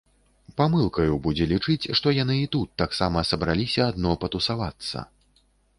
[0.61, 5.09] Памылкаю будзе лічыць, што яны і тут таксама сабраліся адно патусавацца.